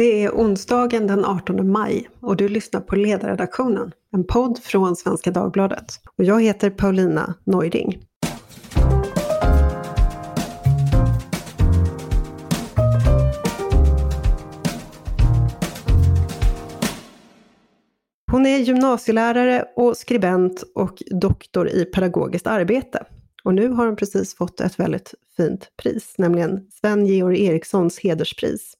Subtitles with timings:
[0.00, 5.30] Det är onsdagen den 18 maj och du lyssnar på Ledarredaktionen, en podd från Svenska
[5.30, 5.94] Dagbladet.
[6.18, 8.02] Och jag heter Paulina Neuding.
[18.30, 23.04] Hon är gymnasielärare och skribent och doktor i pedagogiskt arbete.
[23.44, 28.74] Och nu har hon precis fått ett väldigt fint pris, nämligen Sven-Georg Erikssons hederspris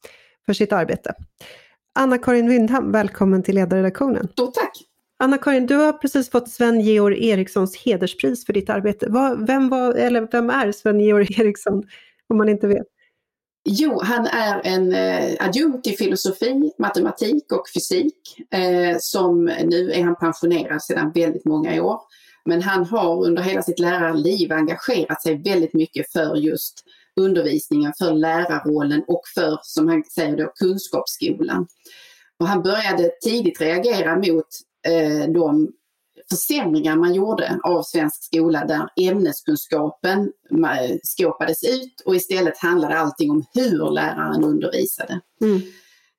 [0.46, 1.14] för sitt arbete.
[1.94, 4.28] Anna-Karin Wyndham, välkommen till ledarredaktionen.
[4.28, 4.72] Stort tack!
[5.18, 9.06] Anna-Karin, du har precis fått Sven-Georg Erikssons hederspris för ditt arbete.
[9.46, 11.82] Vem, var, eller vem är Sven-Georg Eriksson,
[12.28, 12.86] om man inte vet?
[13.64, 18.40] Jo, han är en eh, adjunkt i filosofi, matematik och fysik.
[18.50, 22.00] Eh, som nu är han pensionerad sedan väldigt många år.
[22.44, 26.84] Men han har under hela sitt lärarliv engagerat sig väldigt mycket för just
[27.20, 31.66] undervisningen, för lärarrollen och för, som han säger då, kunskapsskolan.
[32.40, 34.46] Och han började tidigt reagera mot
[34.88, 35.72] eh, de
[36.30, 43.30] försämringar man gjorde av svensk skola där ämneskunskapen eh, skåpades ut och istället handlade allting
[43.30, 45.20] om hur läraren undervisade.
[45.40, 45.60] Mm.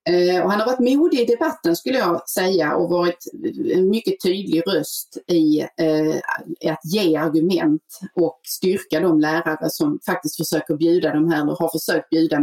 [0.10, 3.26] Eh, och han har varit modig i debatten skulle jag säga och varit
[3.74, 10.38] en mycket tydlig röst i eh, att ge argument och styrka de lärare som faktiskt
[10.38, 12.38] försöker bjuda de här, eller har försökt bjuda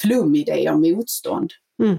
[0.00, 1.50] flumidéer motstånd.
[1.82, 1.98] Mm.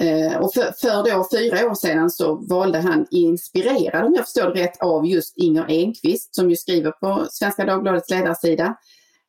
[0.00, 4.54] Eh, och för, för då fyra år sedan så valde han, inspirerad om jag förstår
[4.54, 8.76] det rätt, av just Inger Enqvist som ju skriver på Svenska Dagbladets ledarsida.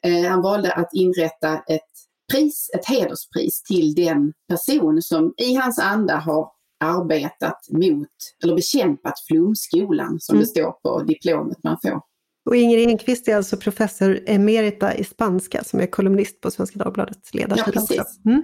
[0.04, 1.82] Eh, han valde att inrätta ett
[2.32, 8.08] pris, ett hederspris till den person som i hans anda har arbetat mot
[8.44, 10.44] eller bekämpat flumskolan som mm.
[10.44, 12.02] det står på diplomet man får.
[12.46, 17.34] Och Inger Enqvist är alltså professor emerita i spanska som är kolumnist på Svenska Dagbladets
[17.34, 17.72] ledarsida.
[17.76, 18.20] Ja, precis.
[18.26, 18.44] Mm.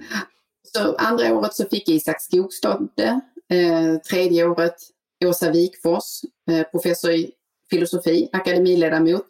[0.62, 3.20] Så andra året så fick Isak Skogstad det.
[3.56, 4.74] Eh, tredje året
[5.24, 6.04] Åsa Wikfors,
[6.50, 7.30] eh, professor i
[7.70, 9.26] filosofi, akademiledamot.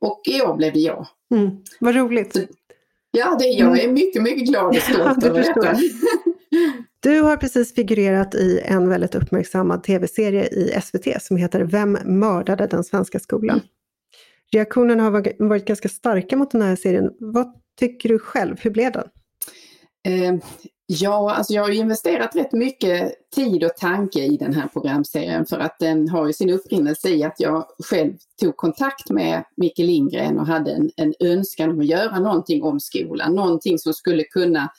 [0.00, 1.06] Och i år blev det jag.
[1.34, 1.50] Mm.
[1.80, 2.32] Vad roligt.
[2.32, 2.40] Så
[3.10, 3.90] Ja, det, jag mm.
[3.90, 5.76] är mycket, mycket glad och stolt över detta.
[7.00, 12.66] Du har precis figurerat i en väldigt uppmärksammad tv-serie i SVT som heter Vem mördade
[12.66, 13.60] den svenska skolan?
[14.52, 15.10] Reaktionerna har
[15.48, 17.10] varit ganska starka mot den här serien.
[17.18, 18.56] Vad tycker du själv?
[18.60, 19.08] Hur blev den?
[20.06, 20.34] Eh,
[20.90, 25.58] Ja, alltså jag har investerat rätt mycket tid och tanke i den här programserien för
[25.58, 30.38] att den har ju sin upprinnelse i att jag själv tog kontakt med Micke Lindgren
[30.38, 34.72] och hade en, en önskan om att göra någonting om skolan, någonting som skulle kunna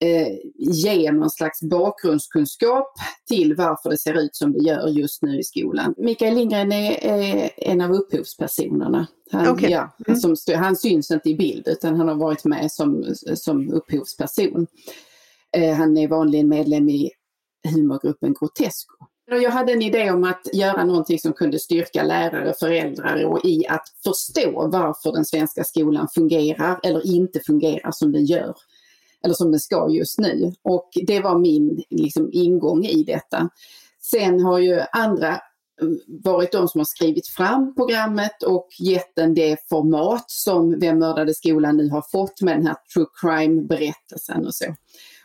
[0.00, 2.92] eh, ge någon slags bakgrundskunskap
[3.28, 5.94] till varför det ser ut som det gör just nu i skolan.
[5.98, 9.06] Mikael Lindgren är, är en av upphovspersonerna.
[9.30, 9.70] Han, okay.
[9.70, 10.20] ja, mm.
[10.20, 14.66] som, han syns inte i bild utan han har varit med som, som upphovsperson.
[15.54, 17.10] Eh, han är vanligen medlem i
[17.74, 18.94] humorgruppen Grotesco.
[19.26, 23.66] Jag hade en idé om att göra någonting som kunde styrka lärare, föräldrar och i
[23.68, 28.54] att förstå varför den svenska skolan fungerar eller inte fungerar som den gör.
[29.24, 30.52] Eller som den ska just nu.
[30.62, 33.48] Och det var min liksom, ingång i detta.
[34.02, 35.40] Sen har ju andra
[35.80, 40.98] mm, varit de som har skrivit fram programmet och gett den det format som Vem
[40.98, 44.64] mördade skolan nu har fått med den här true crime-berättelsen och så.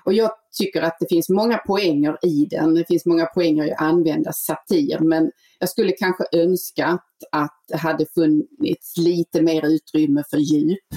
[0.10, 2.74] Och jag tycker att det finns många poänger i den.
[2.74, 7.00] Det finns många poänger i att använda satir men jag skulle kanske önska
[7.32, 10.88] att det hade funnits lite mer utrymme för djup.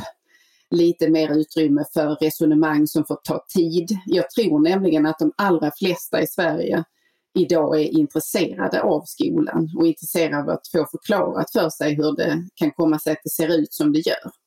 [0.71, 3.99] Lite mer utrymme för resonemang som får ta tid.
[4.07, 6.85] Jag tror nämligen att de allra flesta i Sverige
[7.39, 12.49] idag är intresserade av skolan och intresserade av att få förklarat för sig hur det
[12.55, 14.42] kan komma sig att det ser ut som det gör.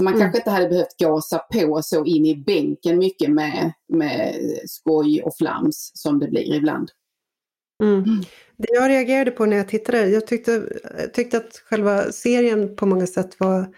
[0.00, 0.20] Så man mm.
[0.20, 4.34] kanske inte hade behövt gasa på så in i bänken mycket med, med
[4.66, 6.90] skoj och flams som det blir ibland.
[7.82, 7.94] Mm.
[7.94, 8.20] mm.
[8.56, 10.62] Det jag reagerade på när jag tittade, jag tyckte,
[11.14, 13.68] tyckte att själva serien på många sätt var,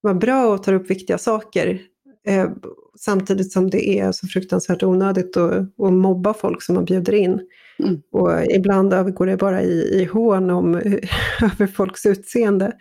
[0.00, 1.80] var bra och tar upp viktiga saker.
[2.26, 2.50] Eh,
[2.98, 7.40] samtidigt som det är så fruktansvärt onödigt att, att mobba folk som man bjuder in.
[7.78, 8.02] Mm.
[8.12, 10.74] Och ibland övergår det bara i, i hån om,
[11.42, 12.72] över folks utseende.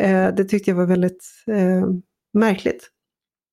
[0.00, 1.86] Eh, det tyckte jag var väldigt eh,
[2.34, 2.90] märkligt.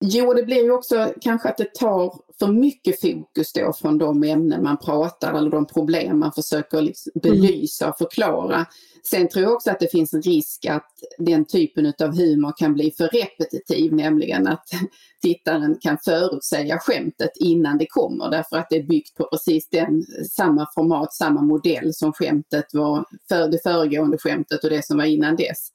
[0.03, 4.23] Jo, det blir ju också kanske att det tar för mycket fokus då från de
[4.23, 8.65] ämnen man pratar eller de problem man försöker liksom belysa och förklara.
[9.03, 10.87] Sen tror jag också att det finns en risk att
[11.17, 14.65] den typen av humor kan bli för repetitiv, nämligen att
[15.21, 20.03] tittaren kan förutsäga skämtet innan det kommer därför att det är byggt på precis den,
[20.31, 25.05] samma format, samma modell som skämtet var, för det föregående skämtet och det som var
[25.05, 25.71] innan dess.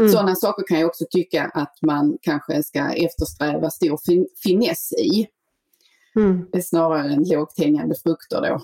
[0.00, 0.08] Mm.
[0.12, 5.26] Sådana saker kan jag också tycka att man kanske ska eftersträva stor fin finess i.
[6.16, 6.62] mm.
[6.62, 8.60] snarare än lågt hängande frukter då.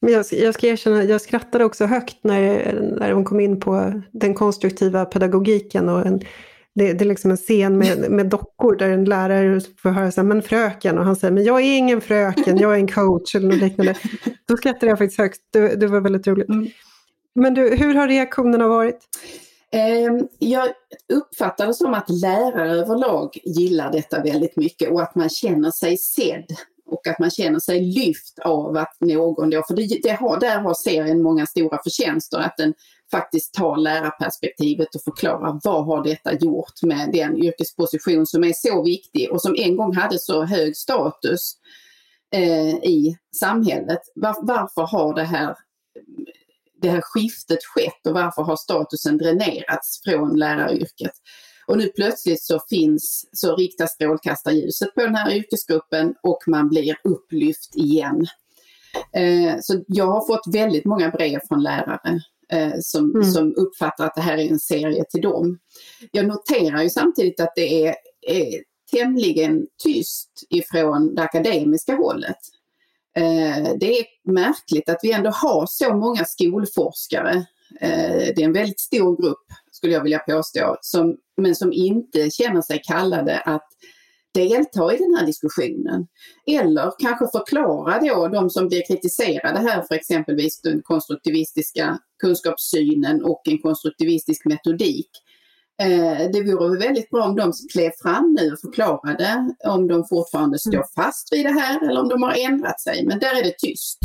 [0.00, 4.34] Jag, jag ska erkänna, jag skrattade också högt när, när hon kom in på den
[4.34, 6.20] konstruktiva pedagogiken och en,
[6.74, 10.20] det, det, är liksom en scen med, med dockor där en lärare får höra så
[10.20, 13.34] här, men fröken, och han säger, men jag är ingen fröken, jag är en coach
[13.34, 13.94] eller något liknande.
[14.48, 16.48] Då skrattade jag faktiskt högt, det, det var väldigt roligt.
[16.48, 16.68] Mm.
[17.34, 18.98] Men du, hur har reaktionerna varit?
[19.72, 20.68] Ehm, jag
[21.12, 25.96] uppfattar det som att lärare överlag gillar detta väldigt mycket och att man känner sig
[25.96, 26.46] sedd
[26.86, 30.60] och att man känner sig lyft av att någon då, för det, det har, där
[30.60, 32.74] har serien många stora förtjänster, att den
[33.10, 38.82] faktiskt tar lärarperspektivet och förklarar vad har detta gjort med den yrkesposition som är så
[38.82, 41.54] viktig och som en gång hade så hög status
[42.34, 44.00] eh, i samhället.
[44.14, 45.56] Var, varför har det här
[46.80, 51.12] det här skiftet skett och varför har statusen dränerats från läraryrket?
[51.66, 56.96] Och nu plötsligt så finns, så riktas strålkastarljuset på den här yrkesgruppen och man blir
[57.04, 58.26] upplyft igen.
[59.16, 62.20] Eh, så jag har fått väldigt många brev från lärare
[62.52, 63.24] eh, som, mm.
[63.24, 65.58] som uppfattar att det här är en serie till dem.
[66.12, 67.94] Jag noterar ju samtidigt att det är,
[68.26, 72.38] är tämligen tyst ifrån det akademiska hållet.
[73.18, 77.46] Eh, det är märkligt att vi ändå har så många skolforskare.
[77.80, 82.30] Eh, det är en väldigt stor grupp, skulle jag vilja påstå, som, men som inte
[82.30, 83.68] känner sig kallade att
[84.34, 86.06] delta i den här diskussionen.
[86.46, 93.42] Eller kanske förklara då de som blir kritiserade här för exempelvis den konstruktivistiska kunskapssynen och
[93.44, 95.10] en konstruktivistisk metodik
[95.82, 100.58] Eh, det vore väldigt bra om de klev fram nu och förklarade om de fortfarande
[100.58, 100.86] står mm.
[100.94, 103.06] fast vid det här eller om de har ändrat sig.
[103.06, 103.98] Men där är det tyst.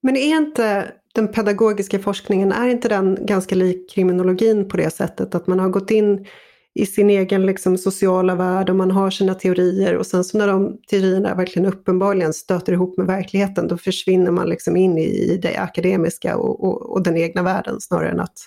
[0.00, 5.34] Men är inte den pedagogiska forskningen, är inte den ganska lik kriminologin på det sättet
[5.34, 6.26] att man har gått in
[6.74, 10.46] i sin egen liksom, sociala värld och man har sina teorier och sen så när
[10.46, 15.38] de teorierna verkligen uppenbarligen stöter ihop med verkligheten då försvinner man liksom in i, i
[15.42, 18.38] det akademiska och, och, och den egna världen snarare än att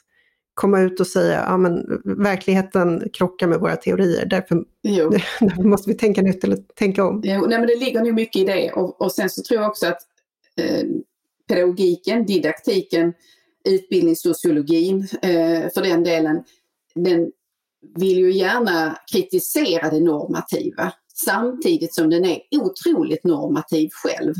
[0.55, 4.63] komma ut och säga att ja, verkligheten krockar med våra teorier, därför,
[5.39, 7.21] därför, måste vi tänka nytt eller tänka om.
[7.23, 8.71] Jo, nej, men det ligger nog mycket i det.
[8.71, 9.99] Och, och sen så tror jag också att
[10.61, 10.85] eh,
[11.47, 13.13] pedagogiken, didaktiken,
[13.69, 16.43] utbildningssociologin eh, för den delen,
[16.95, 17.31] den
[17.95, 24.33] vill ju gärna kritisera det normativa samtidigt som den är otroligt normativ själv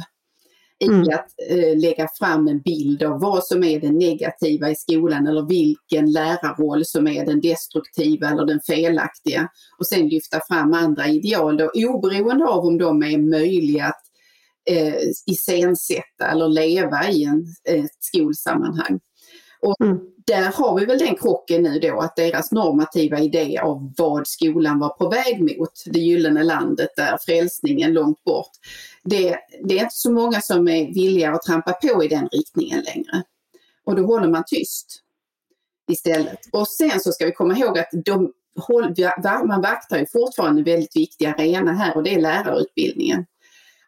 [0.80, 1.02] i mm.
[1.02, 5.48] att eh, lägga fram en bild av vad som är det negativa i skolan eller
[5.48, 9.50] vilken lärarroll som är den destruktiva eller den felaktiga.
[9.80, 14.02] Och sen lyfta fram andra ideal då, oberoende av om de är möjliga att
[14.70, 14.96] eh,
[15.26, 19.00] iscensätta eller leva i en, ett skolsammanhang.
[19.66, 20.00] Och mm.
[20.28, 24.80] Där har vi väl den krocken nu då att deras normativa idé av vad skolan
[24.80, 28.50] var på väg mot, det gyllene landet där frälsningen långt bort,
[29.04, 32.84] det, det är inte så många som är villiga att trampa på i den riktningen
[32.84, 33.24] längre.
[33.86, 35.02] Och då håller man tyst
[35.92, 36.40] istället.
[36.52, 38.34] Och sen så ska vi komma ihåg att de,
[39.48, 43.26] man vaktar ju fortfarande en väldigt viktig arena här och det är lärarutbildningen.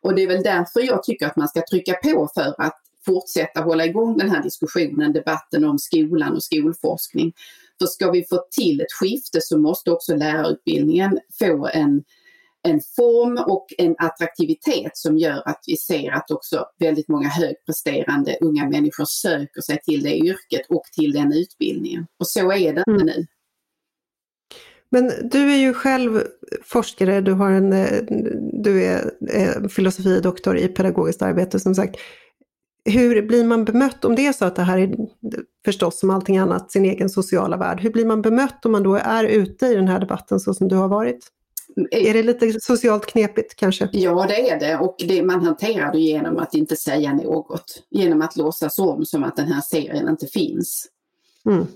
[0.02, 3.62] Och det är väl därför jag tycker att man ska trycka på för att fortsätta
[3.62, 7.34] hålla igång den här diskussionen, debatten om skolan och skolforskning.
[7.80, 12.04] För ska vi få till ett skifte så måste också lärarutbildningen få en,
[12.68, 18.38] en form och en attraktivitet som gör att vi ser att också väldigt många högpresterande
[18.42, 22.08] unga människor söker sig till det yrket och till den utbildningen.
[22.20, 23.06] Och så är det inte mm.
[23.06, 23.28] nu.
[24.90, 26.24] Men du är ju själv
[26.64, 27.70] forskare, du, har en,
[28.64, 31.96] du är eh, filosofidoktor i pedagogiskt arbete som sagt
[32.88, 34.96] hur blir man bemött om det är så att det här är
[35.66, 37.82] förstås som allting annat sin egen sociala värld?
[37.82, 40.68] Hur blir man bemött om man då är ute i den här debatten så som
[40.68, 41.32] du har varit?
[41.92, 43.90] Är det lite socialt knepigt kanske?
[43.92, 47.84] Ja det är det och det, man hanterar det genom att inte säga något.
[47.90, 50.88] Genom att låtsas om som att den här serien inte finns.
[51.46, 51.68] Mm.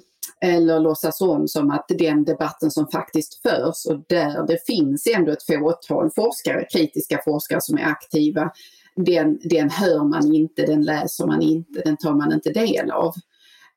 [0.41, 5.32] Eller låtsas om som att den debatten som faktiskt förs och där det finns ändå
[5.32, 8.51] ett fåtal forskare, kritiska forskare som är aktiva,
[9.03, 13.13] den, den hör man inte, den läser man inte, den tar man inte del av.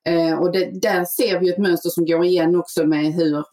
[0.06, 3.44] Eh, och det, där ser vi ett mönster som går igen också med hur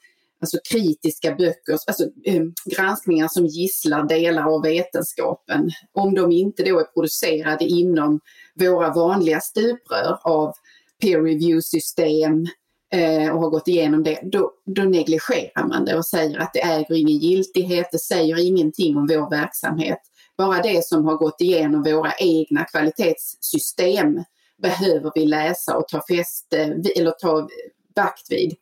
[0.42, 6.80] alltså kritiska böcker, alltså eh, granskningar som gisslar delar av vetenskapen, om de inte då
[6.80, 8.20] är producerade inom
[8.56, 10.54] våra vanliga stuprör av
[11.02, 12.46] peer review-system
[12.94, 16.62] eh, och har gått igenom det, då, då negligerar man det och säger att det
[16.62, 20.00] äger ingen giltighet, det säger ingenting om vår verksamhet
[20.48, 24.24] bara det som har gått igenom våra egna kvalitetssystem
[24.62, 27.50] behöver vi läsa och ta fäste eller ta
[27.96, 28.56] vakt vid.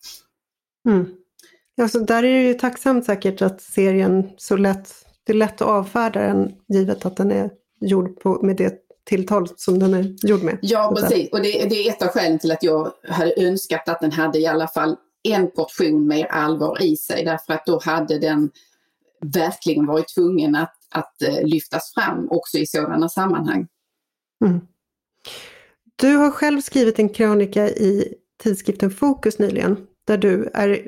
[0.88, 1.06] Mm.
[1.76, 5.62] Ja, så där är det ju tacksamt säkert att serien så lätt det är lätt
[5.62, 7.50] att avfärda den givet att den är
[7.82, 8.74] gjord på, med det
[9.06, 10.60] tilltal som den är gjord med.
[10.62, 11.30] Ja, precis.
[11.32, 14.40] Och det, det, är ett av skälen till att jag hade önskat att den hade
[14.40, 18.50] i alla fall en portion mer allvar i sig därför att då hade den
[19.22, 23.68] verkligen varit tvungen att, att uh, lyftas fram också i sådana sammanhang.
[24.46, 24.60] Mm.
[25.96, 29.78] Du har själv skrivit en krönika i tidskriften Fokus nyligen
[30.08, 30.88] där du, är,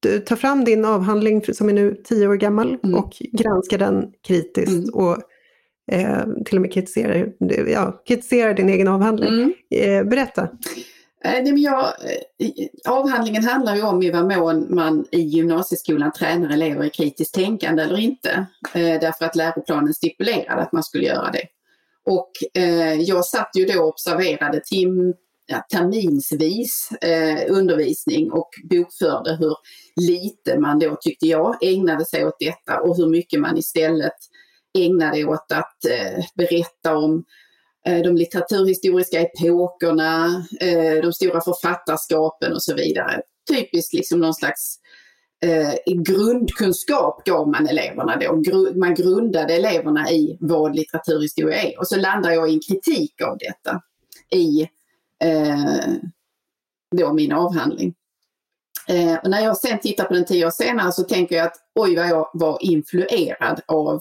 [0.00, 2.98] du tar fram din avhandling som är nu tio år gammal mm.
[2.98, 4.94] och granskar den kritiskt mm.
[4.94, 5.18] och
[5.92, 7.32] eh, till och med kritiserar,
[7.68, 9.32] ja, kritiserar din egen avhandling.
[9.32, 9.52] Mm.
[9.70, 10.48] Eh, berätta.
[11.24, 16.84] Eh, jag, eh, avhandlingen handlar ju om i vad mån man i gymnasieskolan tränar elever
[16.84, 18.46] i kritiskt tänkande eller inte.
[18.74, 21.44] Eh, därför att läroplanen stipulerade att man skulle göra det.
[22.06, 22.30] Och
[22.62, 25.14] eh, jag satt ju då och observerade tim,
[25.46, 26.88] ja, terminsvis
[27.48, 29.56] undervisning och bokförde hur
[30.00, 34.16] lite man då, tyckte jag, ägnade sig åt detta och hur mycket man istället
[34.78, 35.76] ägnade åt att
[36.34, 37.24] berätta om
[37.86, 43.22] Eh, de litteraturhistoriska epokerna, eh, de stora författarskapen och så vidare.
[43.50, 44.78] Typiskt liksom någon slags
[45.44, 48.42] eh, grundkunskap gav man eleverna då.
[48.74, 51.78] Man grundade eleverna i vad litteraturhistoria är.
[51.78, 53.82] Och så landar jag i en kritik av detta
[54.30, 54.62] i
[55.24, 55.94] eh,
[56.96, 57.94] då min avhandling.
[58.88, 61.56] Eh, och när jag sen tittar på den tio år senare så tänker jag att
[61.74, 64.00] oj vad jag var influerad av eh,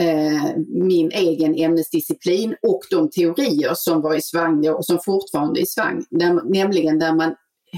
[0.00, 5.60] Eh, min egen ämnesdisciplin och de teorier som var i svang då och som fortfarande
[5.60, 6.04] är i svang.
[6.10, 7.34] Där, nämligen där man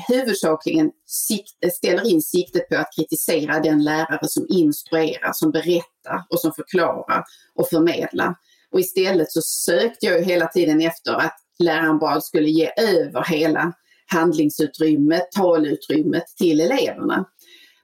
[0.08, 6.40] huvudsakligen sikt, ställer in siktet på att kritisera den lärare som instruerar, som berättar och
[6.40, 8.34] som förklarar och förmedlar.
[8.70, 13.72] Och istället så sökte jag hela tiden efter att läraren bara skulle ge över hela
[14.06, 17.24] handlingsutrymmet, talutrymmet till eleverna.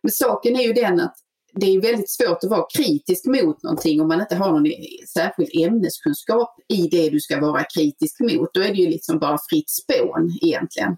[0.02, 1.16] Men saken är ju den att
[1.52, 4.72] det är väldigt svårt att vara kritisk mot någonting om man inte har någon
[5.08, 8.54] särskild ämneskunskap i det du ska vara kritisk mot.
[8.54, 10.96] Då är det ju liksom bara fritt spån egentligen.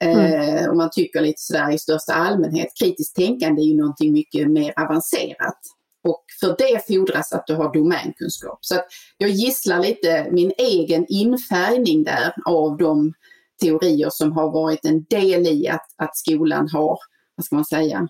[0.00, 0.56] Mm.
[0.56, 2.68] Eh, om man tycker lite sådär i största allmänhet.
[2.80, 5.58] Kritiskt tänkande är ju någonting mycket mer avancerat.
[6.04, 8.58] Och för det fordras att du har domänkunskap.
[8.60, 8.86] Så att
[9.18, 13.12] jag gisslar lite min egen infärgning där av de
[13.60, 16.98] teorier som har varit en del i att, att skolan har,
[17.36, 18.08] vad ska man säga,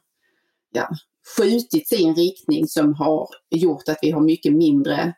[0.72, 0.88] ja,
[1.36, 5.12] skjutits i en riktning som har gjort att vi har mycket mindre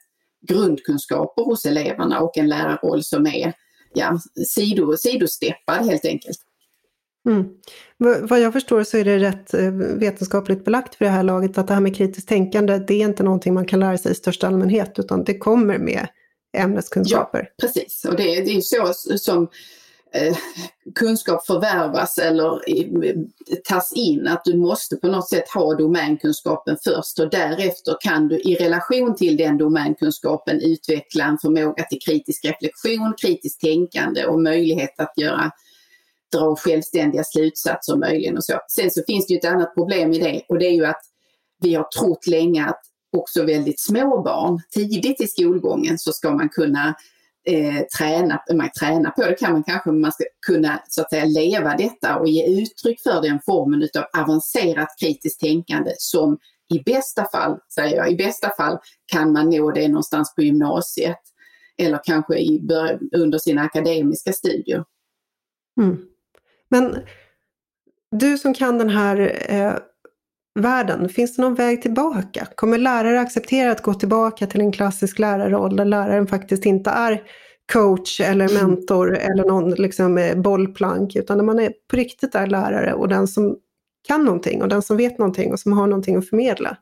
[0.48, 3.52] grundkunskaper hos eleverna och en lärarroll som är
[3.94, 4.18] ja,
[4.48, 6.38] sido, sidosteppad helt enkelt.
[7.28, 7.46] Mm.
[8.26, 11.68] Vad jag förstår så är det rätt eh, vetenskapligt belagt för det här laget att
[11.68, 14.46] det här med kritiskt tänkande, det är inte någonting man kan lära sig i största
[14.46, 16.08] allmänhet utan det kommer med
[16.56, 17.38] ämneskunskaper.
[17.56, 18.04] Ja, precis.
[18.04, 19.48] Och det, det är så som
[20.14, 20.36] Eh,
[20.94, 22.60] kunskap förvärvas eller
[23.68, 28.40] tas in, att du måste på något sätt ha domänkunskapen först och därefter kan du
[28.40, 35.00] i relation till den domänkunskapen utveckla en förmåga till kritisk reflektion, kritiskt tänkande och möjlighet
[35.00, 35.50] att göra
[36.32, 38.60] dra självständiga slutsatser möjligen och så.
[38.68, 41.02] Sen så finns det ju ett annat problem i det och det är ju att
[41.60, 42.80] vi har trott länge att
[43.16, 46.94] också väldigt små barn, tidigt i skolgången så ska man kunna
[47.46, 51.00] eh, träna, eh, man träna på det kan man kanske, men man ska kunna så
[51.00, 56.38] att säga leva detta och ge uttryck för den formen av avancerat kritiskt tänkande som
[56.74, 58.78] i bästa fall, säger jag, i bästa fall
[59.12, 61.20] kan man nå det någonstans på gymnasiet
[61.78, 62.68] eller kanske i,
[63.16, 64.84] under sina akademiska studier.
[65.80, 65.98] Mm.
[66.70, 66.96] Men
[68.10, 69.76] du som kan den här eh,
[70.54, 72.46] världen, finns det någon väg tillbaka?
[72.54, 77.22] Kommer lärare acceptera att gå tillbaka till en klassisk lärarroll där läraren faktiskt inte är
[77.72, 78.64] coach eller mm.
[78.64, 83.08] mentor eller någon liksom eh, bollplank utan där man är på riktigt är lärare och
[83.08, 83.56] den som
[84.08, 86.76] kan någonting och den som vet någonting och som har någonting att förmedla?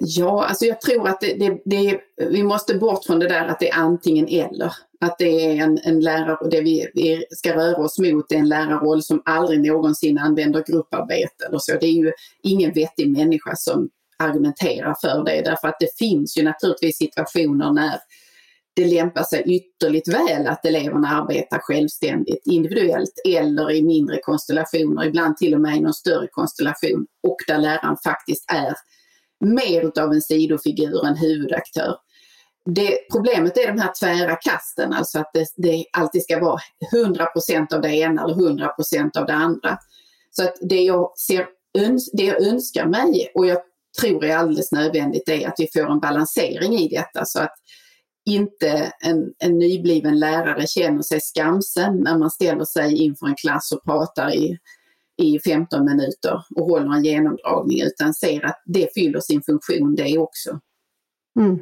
[0.00, 2.00] Ja, alltså jag tror att det, det, det,
[2.30, 4.72] vi måste bort från det där att det är antingen eller.
[5.00, 8.36] Att det är en, en lärare, och det vi, vi ska röra oss mot är
[8.36, 11.72] en lärarroll som aldrig någonsin använder grupparbete eller så.
[11.72, 12.12] Det är ju
[12.42, 13.88] ingen vettig människa som
[14.18, 17.98] argumenterar för det därför att det finns ju naturligtvis situationer när
[18.76, 25.36] det lämpar sig ytterligt väl att eleverna arbetar självständigt, individuellt eller i mindre konstellationer, ibland
[25.36, 28.74] till och med i någon större konstellation och där läraren faktiskt är
[29.40, 31.96] mer utav en sidofigur än huvudaktör.
[32.66, 36.60] Det, problemet är de här tvära kasten, alltså att det, det alltid ska vara
[36.94, 39.78] 100% av det ena eller 100% av det andra.
[40.30, 41.46] Så att det jag, ser,
[42.12, 43.58] det jag önskar mig och jag
[44.00, 47.54] tror är alldeles nödvändigt är att vi får en balansering i detta så att
[48.24, 53.72] inte en, en nybliven lärare känner sig skamsen när man ställer sig inför en klass
[53.72, 54.58] och pratar i
[55.18, 60.18] i 15 minuter och håller en genomdragning utan ser att det fyller sin funktion det
[60.18, 60.60] också.
[61.38, 61.58] Mm.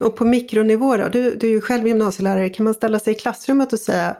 [0.00, 1.08] Och på mikronivå då?
[1.08, 2.48] Du, du är ju själv gymnasielärare.
[2.48, 4.16] Kan man ställa sig i klassrummet och säga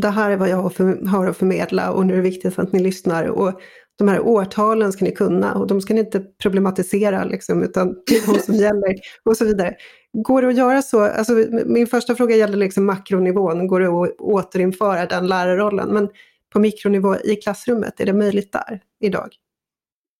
[0.00, 2.58] det här är vad jag har, för, har att förmedla och nu är det viktigt
[2.58, 3.24] att ni lyssnar.
[3.24, 3.60] Och
[3.98, 8.16] de här årtalen ska ni kunna och de ska ni inte problematisera liksom, utan det
[8.16, 9.74] är de som gäller och så vidare.
[10.12, 11.00] Går det att göra så?
[11.00, 11.32] Alltså,
[11.66, 15.88] min första fråga gällde liksom makronivån, går det att återinföra den lärarrollen?
[15.88, 16.08] Men
[16.52, 19.28] på mikronivå i klassrummet, är det möjligt där idag?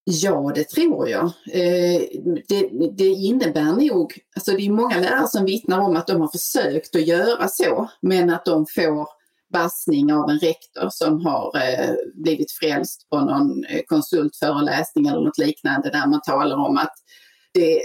[0.05, 1.25] Ja, det tror jag.
[1.53, 2.03] Eh,
[2.49, 6.29] det, det, innebär nog, alltså det är många lärare som vittnar om att de har
[6.29, 9.09] försökt att göra så, men att de får
[9.53, 15.39] bassning av en rektor som har eh, blivit frälst på någon eh, konsultföreläsning eller något
[15.39, 16.95] liknande där man talar om att
[17.55, 17.81] det,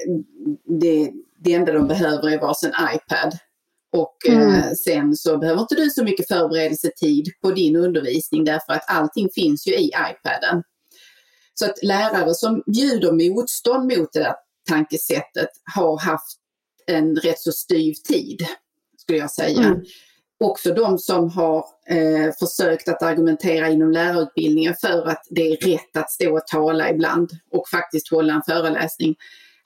[0.82, 1.12] det,
[1.44, 3.38] det enda de behöver är varsin iPad.
[3.92, 4.50] Och mm.
[4.50, 9.30] eh, sen så behöver inte du så mycket förberedelsetid på din undervisning därför att allting
[9.36, 10.64] finns ju i iPaden.
[11.60, 14.36] Så att lärare som bjuder motstånd mot det där
[14.70, 16.38] tankesättet har haft
[16.88, 18.46] en rätt så styv tid,
[18.98, 19.64] skulle jag säga.
[19.64, 19.82] Mm
[20.40, 25.98] också de som har eh, försökt att argumentera inom lärarutbildningen för att det är rätt
[25.98, 29.16] att stå och tala ibland och faktiskt hålla en föreläsning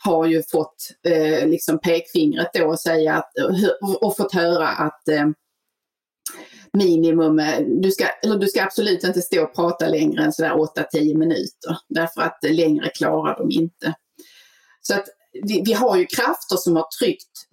[0.03, 0.75] har ju fått
[1.07, 3.31] eh, liksom pekfingret då och säga att,
[4.01, 5.27] och fått höra att eh,
[6.77, 10.53] minimum, eh, du ska, eller du ska absolut inte stå och prata längre än sådär
[10.93, 13.93] 8-10 minuter därför att längre klarar de inte.
[14.81, 15.05] Så att
[15.43, 17.47] vi, vi har ju krafter som har tryckt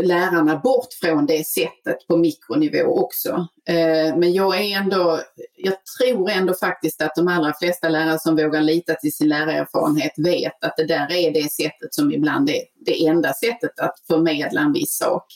[0.00, 3.46] lärarna bort från det sättet på mikronivå också.
[3.68, 5.20] Eh, men jag är ändå,
[5.56, 10.12] jag tror ändå faktiskt att de allra flesta lärare som vågar lita till sin lärarerfarenhet
[10.16, 14.60] vet att det där är det sättet som ibland är det enda sättet att förmedla
[14.60, 15.26] en viss sak.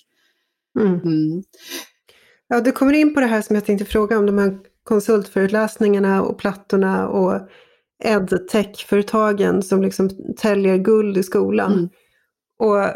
[0.81, 1.01] Mm.
[1.01, 1.43] Mm.
[2.49, 6.23] Ja, du kommer in på det här som jag tänkte fråga om, de här konsultföreläsningarna
[6.23, 7.41] och plattorna och
[8.05, 11.73] edtech-företagen som liksom täljer guld i skolan.
[11.73, 11.89] Mm.
[12.59, 12.91] Och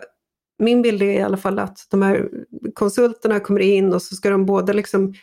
[0.58, 2.28] min bild är i alla fall att de här
[2.74, 5.14] konsulterna kommer in och så ska de både liksom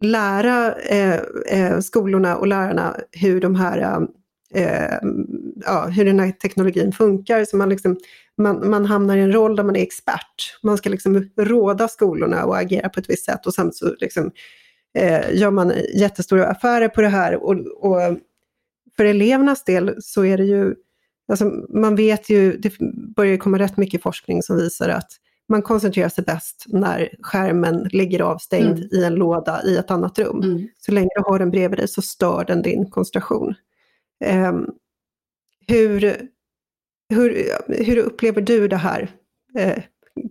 [0.00, 4.06] lära eh, eh, skolorna och lärarna hur, de här,
[4.54, 4.98] eh,
[5.64, 7.44] ja, hur den här teknologin funkar.
[7.44, 7.96] Så man, liksom,
[8.38, 10.58] man, man hamnar i en roll där man är expert.
[10.62, 14.30] Man ska liksom råda skolorna och agera på ett visst sätt och sen så liksom,
[14.98, 17.44] eh, gör man jättestora affärer på det här.
[17.44, 18.18] Och, och
[18.96, 20.74] för elevernas del så är det ju
[21.28, 22.72] Alltså, man vet ju, det
[23.16, 25.10] börjar komma rätt mycket forskning som visar att
[25.48, 28.88] man koncentrerar sig bäst när skärmen ligger avstängd mm.
[28.92, 30.42] i en låda i ett annat rum.
[30.42, 30.68] Mm.
[30.78, 33.54] Så länge du har den bredvid dig så stör den din koncentration.
[34.24, 34.52] Eh,
[35.66, 36.28] hur,
[37.08, 37.50] hur,
[37.84, 39.10] hur upplever du det här
[39.58, 39.82] eh,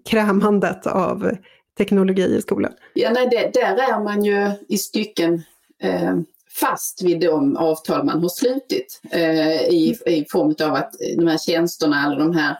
[0.09, 1.37] krämandet av
[1.77, 2.73] teknologi i skolan?
[2.93, 5.43] Ja, nej, det, där är man ju i stycken
[5.79, 6.15] eh,
[6.59, 11.37] fast vid de avtal man har slutit eh, i, i form av att de här
[11.37, 12.57] tjänsterna eller de här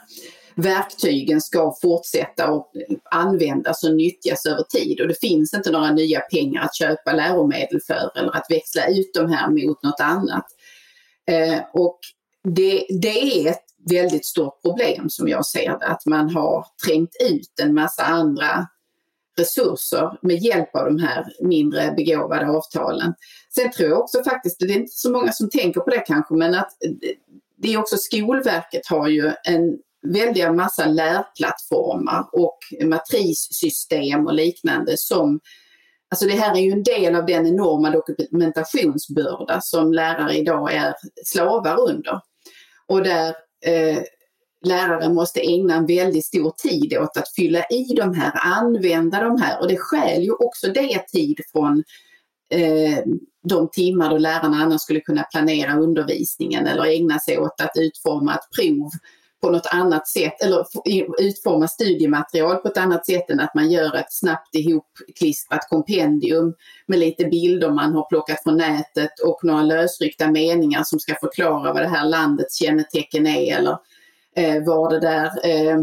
[0.56, 2.72] verktygen ska fortsätta att
[3.12, 7.82] användas och nyttjas över tid och det finns inte några nya pengar att köpa läromedel
[7.88, 10.46] för eller att växla ut de här mot något annat.
[11.32, 12.00] Eh, och
[12.44, 17.16] det, det är ett väldigt stort problem som jag ser det, att man har trängt
[17.30, 18.68] ut en massa andra
[19.38, 23.14] resurser med hjälp av de här mindre begåvade avtalen.
[23.56, 26.34] Sen tror jag också faktiskt, det är inte så många som tänker på det kanske,
[26.34, 26.72] men att
[27.58, 35.40] det är också Skolverket har ju en väldiga massa lärplattformar och matrissystem och liknande som
[36.14, 40.94] Alltså det här är ju en del av den enorma dokumentationsbörda som lärare idag är
[41.26, 42.22] slavar under.
[42.88, 44.00] Och där eh,
[44.66, 49.42] lärare måste ägna en väldigt stor tid åt att fylla i de här, använda de
[49.42, 51.84] här och det skäl ju också det tid från
[52.50, 53.00] eh,
[53.44, 58.34] de timmar då lärarna annars skulle kunna planera undervisningen eller ägna sig åt att utforma
[58.34, 58.90] ett prov
[59.44, 60.66] på något annat sätt eller
[61.20, 66.54] utforma studiematerial på ett annat sätt än att man gör ett snabbt ihopklistrat kompendium
[66.88, 71.74] med lite bilder man har plockat från nätet och några lösryckta meningar som ska förklara
[71.74, 73.78] vad det här landets kännetecken är eller
[74.36, 75.78] eh, vad det där, eh,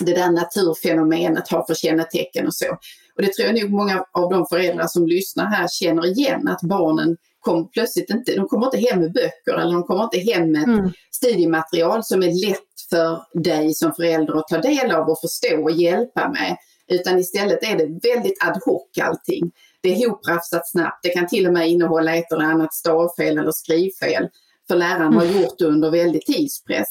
[0.00, 2.70] det där naturfenomenet har för kännetecken och så.
[3.16, 6.62] Och det tror jag nog många av de föräldrar som lyssnar här känner igen att
[6.62, 10.52] barnen kom plötsligt inte, de kommer inte hem med böcker eller de kommer inte hem
[10.52, 10.90] med mm.
[11.10, 15.70] studiematerial som är lätt för dig som förälder att ta del av och förstå och
[15.70, 16.56] hjälpa med.
[16.88, 19.52] Utan istället är det väldigt ad hoc allting.
[19.80, 23.52] Det är hoprafsat snabbt, det kan till och med innehålla ett eller annat stavfel eller
[23.52, 24.28] skrivfel.
[24.68, 25.42] För läraren har mm.
[25.42, 26.88] gjort det under väldigt tidspress.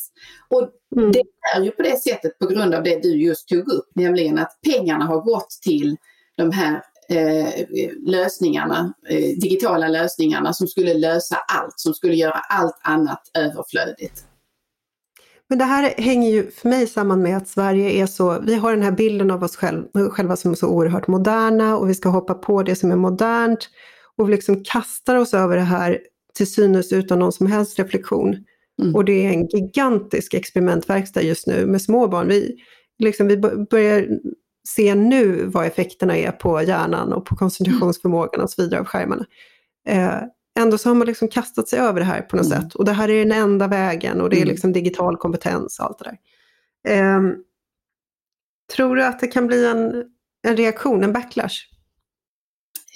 [0.50, 1.12] Och mm.
[1.12, 1.24] det
[1.56, 4.60] är ju på det sättet på grund av det du just tog upp, nämligen att
[4.66, 5.98] pengarna har gått till
[6.38, 6.84] de här
[8.06, 14.24] lösningarna, eh, digitala lösningarna som skulle lösa allt, som skulle göra allt annat överflödigt.
[15.50, 18.72] Men det här hänger ju för mig samman med att Sverige är så, vi har
[18.72, 19.56] den här bilden av oss
[20.12, 23.70] själva som är så oerhört moderna och vi ska hoppa på det som är modernt
[24.18, 26.00] och vi liksom kastar oss över det här
[26.34, 28.38] till synes utan någon som helst reflektion.
[28.82, 28.96] Mm.
[28.96, 32.28] Och det är en gigantisk experimentverkstad just nu med små barn.
[32.28, 32.56] Vi,
[33.00, 33.38] liksom, vi
[33.70, 34.08] börjar
[34.68, 39.26] se nu vad effekterna är på hjärnan och på koncentrationsförmågan och så vidare av skärmarna.
[39.88, 40.22] Eh,
[40.60, 42.62] ändå så har man liksom kastat sig över det här på något mm.
[42.62, 42.76] sätt.
[42.76, 44.50] Och det här är den enda vägen och det är mm.
[44.50, 46.18] liksom digital kompetens och allt det där.
[46.98, 47.22] Eh,
[48.76, 50.06] tror du att det kan bli en,
[50.48, 51.73] en reaktion, en backlash?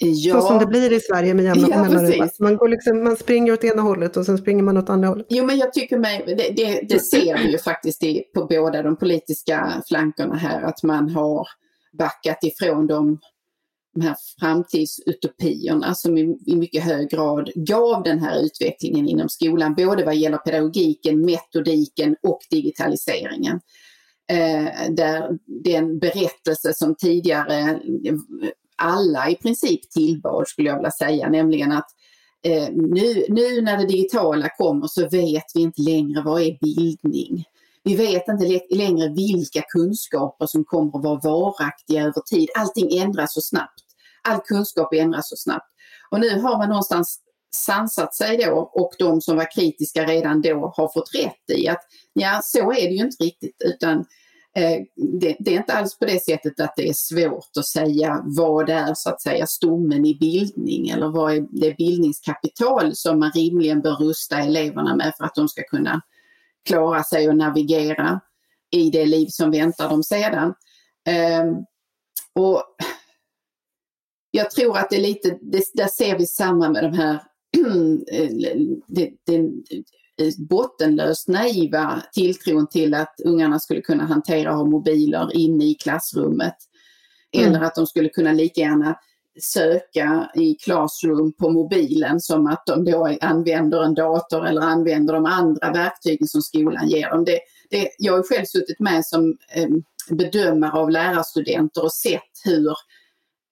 [0.00, 0.40] Ja.
[0.40, 2.28] Så som det blir i Sverige med jämna ja, mellanrum.
[2.40, 5.26] Man, går liksom, man springer åt ena hållet och sen springer man åt andra hållet.
[5.28, 8.82] Jo men jag tycker mig, det, det, det ser vi ju faktiskt i, på båda
[8.82, 11.48] de politiska flankerna här att man har
[11.98, 13.18] backat ifrån de,
[13.94, 19.74] de här framtidsutopierna som i, i mycket hög grad gav den här utvecklingen inom skolan,
[19.74, 23.60] både vad gäller pedagogiken, metodiken och digitaliseringen.
[24.30, 27.80] Eh, där den berättelse som tidigare
[28.78, 31.86] alla i princip tillbad skulle jag vilja säga, nämligen att
[32.44, 37.44] eh, nu, nu när det digitala kommer så vet vi inte längre vad är bildning.
[37.84, 42.48] Vi vet inte längre vilka kunskaper som kommer att vara varaktiga över tid.
[42.58, 43.84] Allting ändras så snabbt.
[44.28, 45.66] All kunskap ändras så snabbt.
[46.10, 47.20] Och nu har man någonstans
[47.54, 51.80] sansat sig då och de som var kritiska redan då har fått rätt i att
[52.12, 54.04] ja, så är det ju inte riktigt utan
[54.58, 58.22] Eh, det, det, är inte alls på det sättet att det är svårt att säga
[58.24, 63.32] vad är så att säga stommen i bildning eller vad är det bildningskapital som man
[63.34, 66.00] rimligen bör rusta eleverna med för att de ska kunna
[66.64, 68.20] klara sig och navigera
[68.70, 70.54] i det liv som väntar dem sedan.
[71.08, 71.54] Ehm,
[72.34, 72.62] och
[74.30, 77.22] jag tror att det är lite, det, där ser vi samma med de här
[78.86, 79.50] det, det,
[80.38, 86.54] bottenlöst naiva tilltron till att ungarna skulle kunna hantera ha mobiler inne i klassrummet.
[87.36, 87.48] Mm.
[87.48, 88.96] Eller att de skulle kunna lika gärna
[89.40, 95.26] söka i Classroom på mobilen som att de då använder en dator eller använder de
[95.26, 97.24] andra verktygen som skolan ger dem.
[97.24, 99.68] Det, det, jag har själv suttit med som eh,
[100.10, 102.74] bedömare av lärarstudenter och sett hur eh,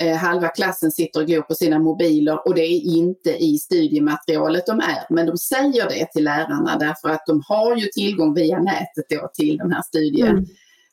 [0.05, 4.81] halva klassen sitter och går på sina mobiler och det är inte i studiematerialet de
[4.81, 5.15] är.
[5.15, 9.31] Men de säger det till lärarna därför att de har ju tillgång via nätet då
[9.35, 10.29] till den här studien.
[10.29, 10.47] Mm.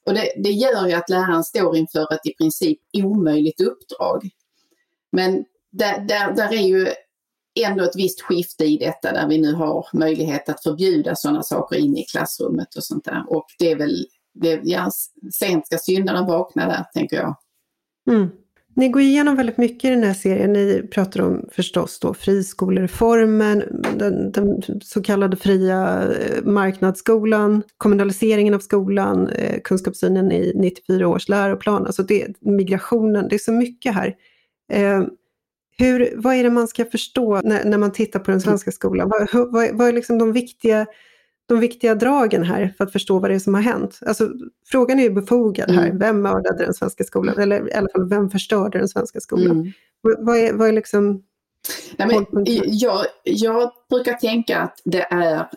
[0.05, 4.29] Och det, det gör ju att läraren står inför ett i princip omöjligt uppdrag.
[5.11, 6.87] Men där, där, där är ju
[7.59, 11.75] ändå ett visst skifte i detta där vi nu har möjlighet att förbjuda sådana saker
[11.75, 13.23] inne i klassrummet och sånt där.
[13.27, 14.91] Och det är väl, det, ja,
[15.33, 17.35] sent ska syndaren vakna där tänker jag.
[18.09, 18.29] Mm.
[18.75, 20.53] Ni går igenom väldigt mycket i den här serien.
[20.53, 23.63] Ni pratar om förstås då friskolereformen,
[23.97, 31.29] den, den så kallade fria eh, marknadsskolan, kommunaliseringen av skolan, eh, kunskapssynen i 94 års
[31.29, 34.15] läroplan, alltså det, migrationen, det är så mycket här.
[34.71, 35.03] Eh,
[35.77, 39.09] hur, vad är det man ska förstå när, när man tittar på den svenska skolan?
[39.09, 40.85] Vad, vad, vad är liksom de viktiga
[41.45, 43.99] de viktiga dragen här för att förstå vad det är som har hänt.
[44.05, 44.29] Alltså,
[44.67, 45.85] frågan är ju befogad här.
[45.85, 45.99] Mm.
[45.99, 47.37] Vem mördade den svenska skolan?
[47.37, 49.51] Eller i alla fall, vem förstörde den svenska skolan?
[49.51, 49.71] Mm.
[50.01, 51.23] Vad, är, vad är liksom...
[51.97, 55.47] Nej, men, jag, jag brukar tänka att det är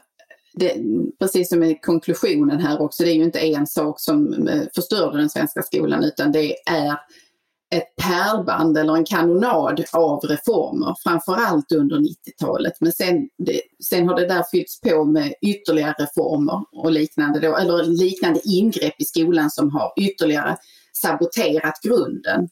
[0.54, 0.76] det,
[1.18, 5.18] precis som i konklusionen här också, det är ju inte en sak som eh, förstörde
[5.18, 6.96] den svenska skolan utan det är
[7.74, 12.72] ett pärlband eller en kanonad av reformer, framförallt under 90-talet.
[12.80, 17.56] Men sen, det, sen har det där fyllts på med ytterligare reformer och liknande, då,
[17.56, 20.56] eller liknande ingrepp i skolan som har ytterligare
[20.92, 22.48] saboterat grunden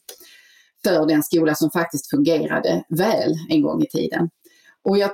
[0.83, 4.29] för den skola som faktiskt fungerade väl en gång i tiden.
[4.83, 5.11] Och jag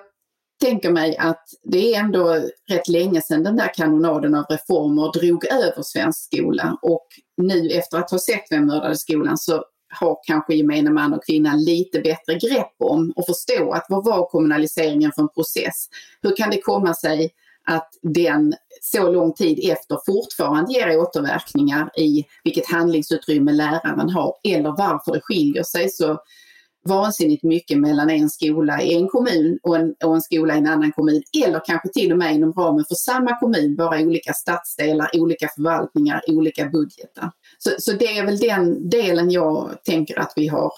[0.62, 5.46] tänker mig att det är ändå rätt länge sedan den där kanonaden av reformer drog
[5.46, 10.56] över svensk skola och nu efter att ha sett Vem mördade skolan så har kanske
[10.56, 15.22] gemene man och kvinna lite bättre grepp om och förstå att vad var kommunaliseringen för
[15.22, 15.90] en process?
[16.22, 17.34] Hur kan det komma sig
[17.66, 24.70] att den så lång tid efter fortfarande ger återverkningar i vilket handlingsutrymme läraren har eller
[24.70, 26.20] varför det skiljer sig så
[26.86, 30.68] vansinnigt mycket mellan en skola i en kommun och en, och en skola i en
[30.68, 35.10] annan kommun eller kanske till och med inom ramen för samma kommun, bara olika stadsdelar,
[35.14, 37.32] olika förvaltningar, olika budgetar.
[37.58, 40.72] Så, så det är väl den delen jag tänker att vi har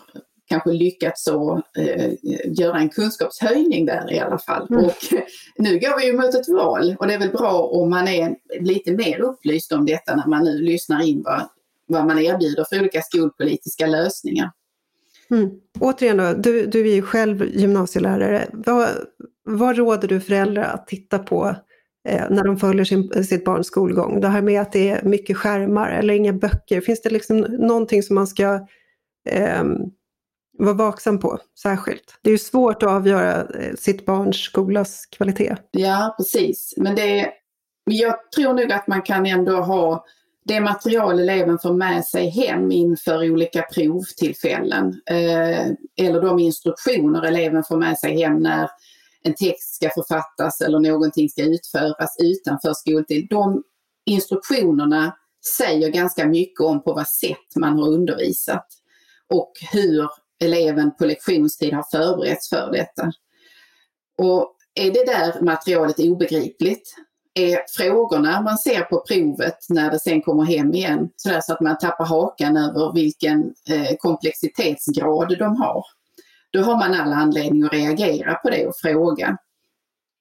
[0.50, 2.12] kanske lyckats så, eh,
[2.46, 4.68] göra en kunskapshöjning där i alla fall.
[4.70, 4.86] Mm.
[4.86, 4.96] Och
[5.58, 8.36] nu går vi ju mot ett val och det är väl bra om man är
[8.60, 11.42] lite mer upplyst om detta när man nu lyssnar in vad,
[11.88, 14.52] vad man erbjuder för olika skolpolitiska lösningar.
[15.34, 15.50] Mm.
[15.80, 18.48] Återigen då, du, du är ju själv gymnasielärare.
[18.54, 18.89] Vad,
[19.43, 21.56] vad råder du föräldrar att titta på
[22.10, 24.22] eh, när de följer sin, sitt barns skolgång?
[24.22, 26.82] Det här med att det är mycket skärmar eller inga böcker.
[26.82, 28.67] Finns det liksom någonting som man ska
[29.30, 29.63] eh,
[30.58, 32.19] vara vaksam på särskilt?
[32.22, 35.56] Det är ju svårt att avgöra eh, sitt barns skolas kvalitet.
[35.72, 36.74] Ja, precis.
[36.78, 37.32] Men det,
[37.86, 40.06] jag tror nog att man kan ändå ha
[40.46, 47.64] det material eleven får med sig hem inför olika provtillfällen eh, eller de instruktioner eleven
[47.64, 48.70] får med sig hem när
[49.24, 53.28] en text ska författas eller någonting ska utföras utanför skoltid.
[53.30, 53.64] De
[54.06, 55.16] instruktionerna
[55.58, 58.68] säger ganska mycket om på vad sätt man har undervisat
[59.34, 60.10] och hur
[60.44, 63.12] eleven på lektionstid har förberetts för detta.
[64.18, 66.96] Och är det där materialet obegripligt
[67.34, 71.62] är frågorna man ser på provet när det sen kommer hem igen sådär så att
[71.62, 75.86] man tappar hakan över vilken eh, komplexitetsgrad de har.
[76.52, 79.38] Då har man all anledning att reagera på det och fråga.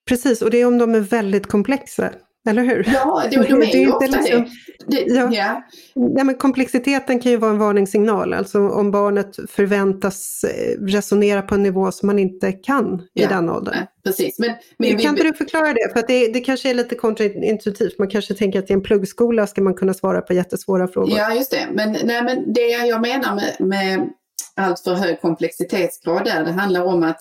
[0.07, 2.11] Precis, och det är om de är väldigt komplexa.
[2.49, 2.89] Eller hur?
[2.93, 4.45] Ja, de, de är, det är ju ofta liksom,
[4.87, 5.01] det.
[5.07, 5.29] ja.
[5.31, 5.63] Ja.
[5.93, 11.55] Ja, men komplexiteten kan ju vara en varningssignal, alltså om barnet förväntas eh, resonera på
[11.55, 13.29] en nivå som man inte kan i ja.
[13.29, 13.75] den åldern.
[13.75, 14.39] Nej, precis.
[14.39, 15.03] Men, men kan vi...
[15.03, 15.89] inte du förklara det?
[15.93, 19.47] För att det, det kanske är lite kontraintuitivt, man kanske tänker att i en pluggskola
[19.47, 21.17] ska man kunna svara på jättesvåra frågor.
[21.17, 21.67] Ja, just det.
[21.73, 24.09] Men, nej, men det jag menar med, med
[24.55, 27.19] allt för hög komplexitetsgrad där, det handlar om att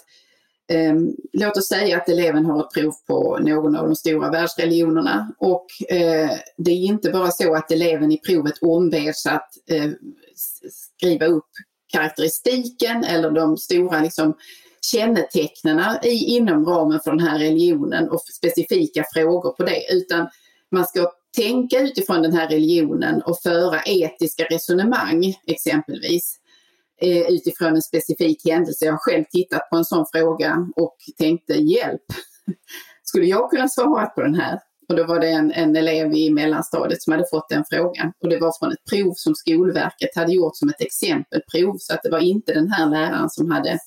[0.72, 5.32] Ehm, låt oss säga att eleven har ett prov på någon av de stora världsreligionerna
[5.38, 9.90] och eh, det är inte bara så att eleven i provet ombeds att eh,
[10.70, 11.48] skriva upp
[11.92, 14.34] karaktäristiken eller de stora liksom,
[14.92, 20.28] kännetecknen inom ramen för den här religionen och specifika frågor på det utan
[20.70, 26.38] man ska tänka utifrån den här religionen och föra etiska resonemang exempelvis.
[27.02, 28.84] Eh, utifrån en specifik händelse.
[28.84, 32.02] Jag har själv tittat på en sån fråga och tänkte hjälp,
[33.02, 34.60] skulle jag kunna svara på den här?
[34.88, 38.28] Och då var det en, en elev i mellanstadiet som hade fått den frågan och
[38.28, 42.10] det var från ett prov som Skolverket hade gjort som ett exempelprov så att det
[42.10, 43.78] var inte den här läraren som hade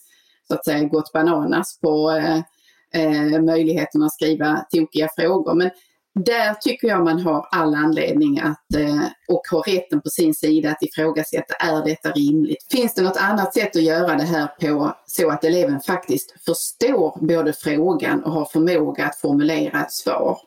[0.48, 2.42] så att säga gått bananas på eh,
[3.02, 5.54] eh, möjligheten att skriva tokiga frågor.
[5.54, 5.70] Men
[6.20, 10.70] där tycker jag man har all anledning att, eh, och har rätten på sin sida
[10.70, 12.66] att ifrågasätta, är detta rimligt?
[12.72, 17.26] Finns det något annat sätt att göra det här på så att eleven faktiskt förstår
[17.26, 20.38] både frågan och har förmåga att formulera ett svar?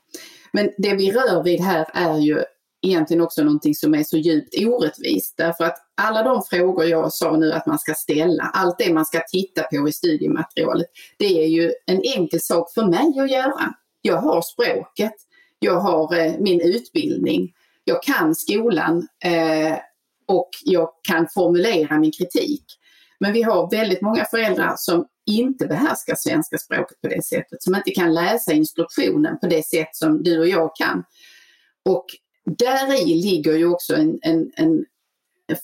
[0.53, 2.43] Men det vi rör vid här är ju
[2.83, 7.37] egentligen också någonting som är så djupt orättvist därför att alla de frågor jag sa
[7.37, 10.87] nu att man ska ställa, allt det man ska titta på i studiematerialet,
[11.19, 13.75] det är ju en enkel sak för mig att göra.
[14.03, 15.15] Jag har språket,
[15.59, 17.53] jag har eh, min utbildning,
[17.85, 19.79] jag kan skolan eh,
[20.27, 22.64] och jag kan formulera min kritik.
[23.21, 27.75] Men vi har väldigt många föräldrar som inte behärskar svenska språket på det sättet, som
[27.75, 31.05] inte kan läsa instruktionen på det sätt som du och jag kan.
[31.85, 32.07] Och
[32.59, 34.85] där i ligger ju också en, en, en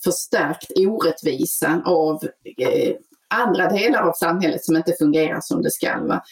[0.03, 2.23] förstärkt orättvisa av
[2.57, 2.95] eh,
[3.29, 5.99] andra delar av samhället som inte fungerar som det ska.
[5.99, 6.23] Va?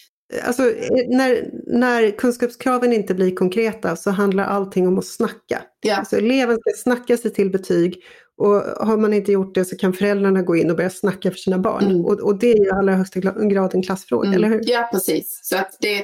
[0.42, 0.64] Alltså,
[1.08, 5.62] när, när kunskapskraven inte blir konkreta så handlar allting om att snacka.
[5.82, 5.96] Ja.
[5.96, 8.04] Alltså, eleven ska snacka sig till betyg
[8.38, 11.38] och har man inte gjort det så kan föräldrarna gå in och börja snacka för
[11.38, 11.84] sina barn.
[11.84, 12.06] Mm.
[12.06, 14.38] Och, och, det är i allra högsta grad en klassfråga, mm.
[14.38, 14.62] eller hur?
[14.64, 15.40] Ja, precis.
[15.44, 15.98] Så att det,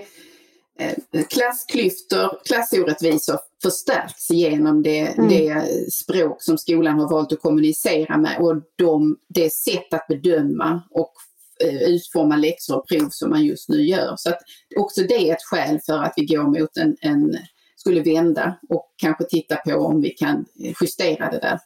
[0.80, 5.30] eh, klassklyftor, klassorättvisor förstärks genom det, mm.
[5.30, 5.64] det
[5.94, 11.14] språk som skolan har valt att kommunicera med och de, det sätt att bedöma och
[11.14, 11.29] Eh,
[11.66, 14.16] utforma läxor och prov som man just nu gör.
[14.18, 14.40] Så att
[14.78, 17.38] också det är ett skäl för att vi går mot en, en
[17.76, 20.46] skulle vända och kanske titta på om vi kan
[20.82, 21.60] justera det där.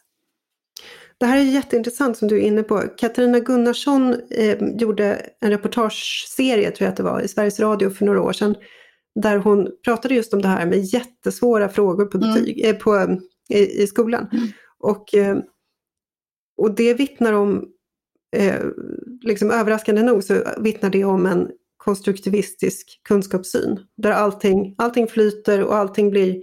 [1.18, 2.78] Det här är jätteintressant som du är inne på.
[2.96, 8.04] Katarina Gunnarsson eh, gjorde en reportageserie, tror jag att det var, i Sveriges Radio för
[8.04, 8.54] några år sedan.
[9.22, 12.34] Där hon pratade just om det här med jättesvåra frågor på, mm.
[12.34, 12.76] betyg, mm.
[12.76, 14.28] eh, på, i, i skolan.
[14.32, 14.48] Mm.
[14.78, 15.36] Och, eh,
[16.56, 17.64] och det vittnar om
[18.34, 18.60] eh,
[19.20, 23.80] liksom överraskande nog så vittnar det om en konstruktivistisk kunskapssyn.
[23.96, 26.42] Där allting, allting flyter och allting blir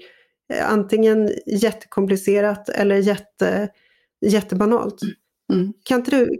[0.53, 3.69] eh, antingen jättekomplicerat eller jätte,
[4.25, 4.99] jättebanalt.
[5.53, 5.73] Mm.
[5.83, 6.37] Kan inte du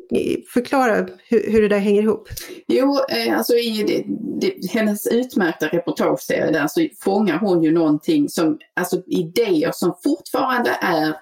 [0.54, 2.30] förklara hur, hur, det där hänger ihop?
[2.68, 4.04] Jo, eh, alltså i det,
[4.42, 10.78] det, hennes utmärkta reportageserie där så fångar hon ju någonting som, alltså idéer som fortfarande
[10.82, 11.16] är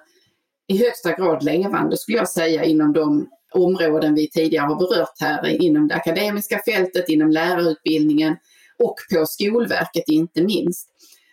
[0.68, 5.62] i högsta grad levande skulle jag säga inom de områden vi tidigare har berört här
[5.62, 8.36] inom det akademiska fältet, inom lärarutbildningen
[8.84, 10.88] och på Skolverket inte minst.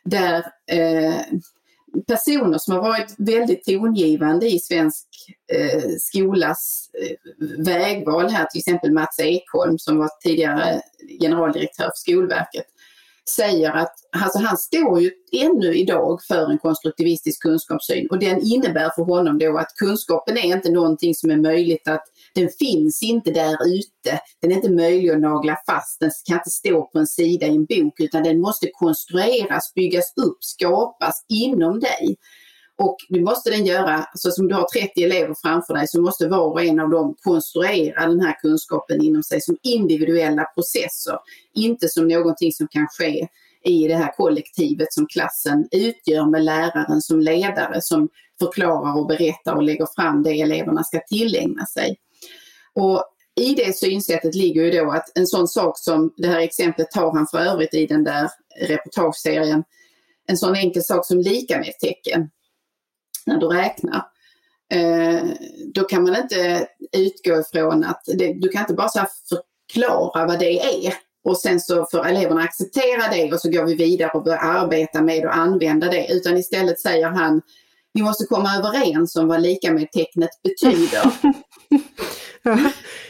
[0.05, 1.21] Där eh,
[2.07, 5.07] personer som har varit väldigt tongivande i svensk
[5.53, 7.17] eh, skolas eh,
[7.59, 10.81] vägval här, till exempel Mats Ekholm som var tidigare
[11.21, 12.67] generaldirektör för Skolverket,
[13.31, 18.91] säger att alltså han står ju ännu idag för en konstruktivistisk kunskapssyn och den innebär
[18.95, 23.31] för honom då att kunskapen är inte någonting som är möjligt att den finns inte
[23.31, 24.21] där ute.
[24.43, 26.01] Den är inte möjlig att nagla fast.
[26.01, 30.13] Den kan inte stå på en sida i en bok utan den måste konstrueras, byggas
[30.17, 32.17] upp, skapas inom dig.
[32.79, 36.29] Och det måste den göra, så som du har 30 elever framför dig så måste
[36.29, 41.19] var och en av dem konstruera den här kunskapen inom sig som individuella processer.
[41.55, 43.29] Inte som någonting som kan ske
[43.65, 48.09] i det här kollektivet som klassen utgör med läraren som ledare som
[48.39, 51.97] förklarar och berättar och lägger fram det eleverna ska tillägna sig.
[52.75, 53.05] Och
[53.41, 57.13] i det synsättet ligger ju då att en sån sak som, det här exemplet tar
[57.13, 58.29] han för övrigt i den där
[58.61, 59.65] reportageserien,
[60.29, 62.31] en sån enkel sak som lika med tecken
[63.27, 64.03] när du räknar.
[64.73, 65.25] Eh,
[65.75, 70.39] då kan man inte utgå ifrån att, det, du kan inte bara så förklara vad
[70.39, 74.23] det är och sen så får eleverna acceptera det och så går vi vidare och
[74.23, 76.13] börjar arbeta med att använda det.
[76.13, 77.43] Utan istället säger han,
[77.93, 81.13] vi måste komma överens om vad lika med tecknet betyder.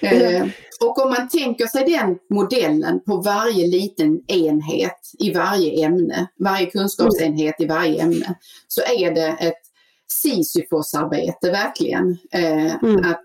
[0.02, 0.46] eh,
[0.81, 6.66] och om man tänker sig den modellen på varje liten enhet i varje ämne, varje
[6.66, 8.35] kunskapsenhet i varje ämne,
[8.68, 9.65] så är det ett
[10.12, 12.19] Sisyfosarbete verkligen.
[12.33, 13.05] Eh, mm.
[13.05, 13.23] Att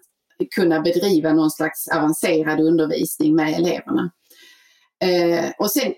[0.55, 4.11] kunna bedriva någon slags avancerad undervisning med eleverna.
[5.03, 5.93] Eh, och sen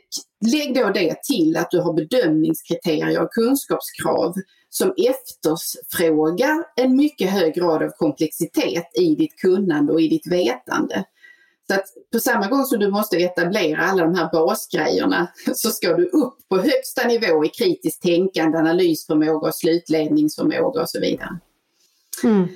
[0.52, 4.34] lägg då det till att du har bedömningskriterier och kunskapskrav
[4.70, 11.04] som efterfrågar en mycket hög grad av komplexitet i ditt kunnande och i ditt vetande.
[11.68, 15.94] Så att på samma gång som du måste etablera alla de här basgrejerna så ska
[15.94, 21.40] du upp på högsta nivå i kritiskt tänkande, analysförmåga slutledningsförmåga och så vidare.
[22.24, 22.48] Mm.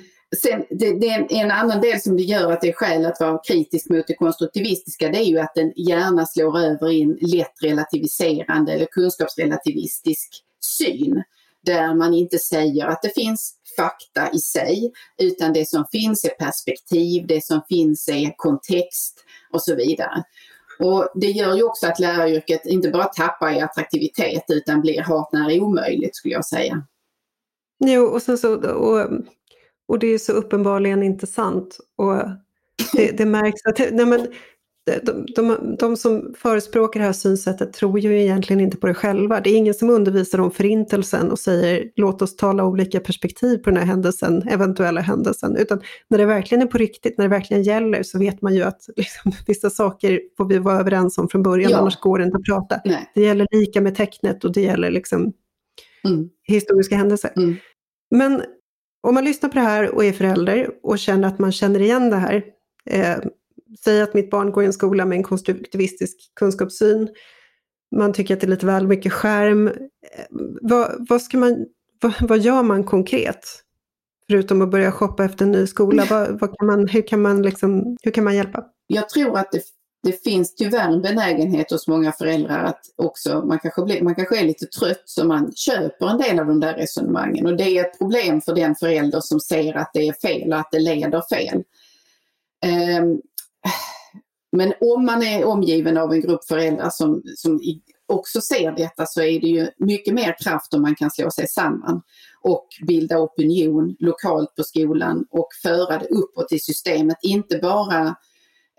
[0.42, 3.20] Sen, det, det, är en annan del som det gör att det är skäl att
[3.20, 7.18] vara kritisk mot det konstruktivistiska, det är ju att den gärna slår över i en
[7.20, 10.28] lätt relativiserande eller kunskapsrelativistisk
[10.60, 11.22] syn.
[11.64, 16.28] Där man inte säger att det finns fakta i sig, utan det som finns är
[16.28, 20.24] perspektiv, det som finns är kontext och så vidare.
[20.78, 25.32] Och Det gör ju också att läraryrket inte bara tappar i attraktivitet utan blir hart
[25.32, 26.82] när omöjligt skulle jag säga.
[27.84, 29.10] Jo, och, sen så, och,
[29.88, 31.78] och det är så uppenbarligen inte sant.
[31.96, 32.14] Och
[32.92, 34.28] det, det märks att nej men,
[35.02, 39.40] de, de, de, som förespråkar det här synsättet tror ju egentligen inte på det själva.
[39.40, 43.70] Det är ingen som undervisar om förintelsen och säger låt oss tala olika perspektiv på
[43.70, 45.56] den här händelsen, eventuella händelsen.
[45.56, 48.62] Utan när det verkligen är på riktigt, när det verkligen gäller så vet man ju
[48.62, 51.78] att liksom, vissa saker får vi vara överens om från början, ja.
[51.78, 52.80] annars går det inte att prata.
[52.84, 53.10] Nej.
[53.14, 55.32] Det gäller lika med tecknet och det gäller liksom
[56.04, 56.28] mm.
[56.42, 57.32] historiska händelser.
[57.36, 57.56] Mm.
[58.10, 58.42] Men
[59.00, 62.10] om man lyssnar på det här och är förälder och känner att man känner igen
[62.10, 62.42] det här,
[62.90, 63.16] eh,
[63.84, 67.08] säg att mitt barn går i en skola med en konstruktivistisk kunskapssyn.
[67.96, 69.68] Man tycker att det är lite väl mycket skärm.
[69.68, 69.74] Eh,
[70.60, 71.66] vad, vad, ska man,
[72.00, 73.62] vad, vad gör man konkret?
[74.26, 77.42] Förutom att börja shoppa efter en ny skola, vad, vad kan man, hur, kan man
[77.42, 78.64] liksom, hur kan man hjälpa?
[78.86, 79.62] Jag tror att det,
[80.02, 84.40] det finns tyvärr en benägenhet hos många föräldrar att också, man kanske, blir, man kanske
[84.40, 87.84] är lite trött så man köper en del av de där resonemangen och det är
[87.84, 91.22] ett problem för den förälder som ser att det är fel och att det leder
[91.30, 91.62] fel.
[93.00, 93.20] Um,
[94.52, 97.60] men om man är omgiven av en grupp föräldrar som, som
[98.08, 101.48] också ser detta så är det ju mycket mer kraft om man kan slå sig
[101.48, 102.02] samman
[102.40, 107.16] och bilda opinion lokalt på skolan och föra det uppåt i systemet.
[107.22, 108.16] Inte bara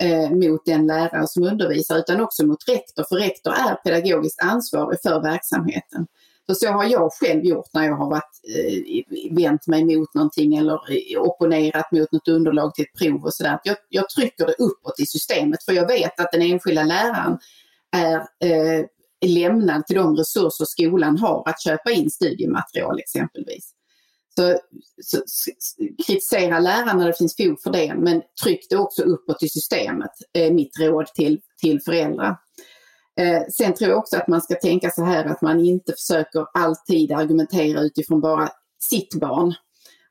[0.02, 5.00] eh, mot den lärare som undervisar utan också mot rektor, för rektor är pedagogiskt ansvarig
[5.02, 6.08] för verksamheten.
[6.50, 10.56] Så, så har jag själv gjort när jag har varit, eh, vänt mig mot någonting
[10.56, 13.60] eller eh, opponerat mot något underlag till ett prov och sådär.
[13.64, 17.38] Jag, jag trycker det uppåt i systemet för jag vet att den enskilda läraren
[17.92, 18.86] är eh,
[19.26, 23.72] lämnad till de resurser skolan har att köpa in studiematerial exempelvis.
[24.36, 24.60] Så,
[25.02, 25.22] så,
[26.08, 30.12] kritisera läraren när det finns fog för det men tryck det också uppåt i systemet,
[30.34, 32.38] är mitt råd till, till föräldrar.
[33.20, 36.46] Eh, sen tror jag också att man ska tänka så här att man inte försöker
[36.54, 38.50] alltid argumentera utifrån bara
[38.80, 39.54] sitt barn